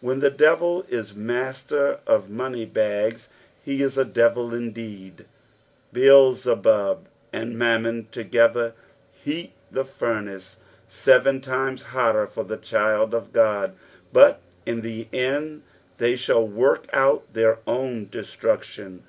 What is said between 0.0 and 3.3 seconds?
When the devil is master of money bags,